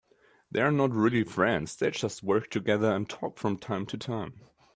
[0.49, 4.41] They are not really friends, they just work together and talk from time to time.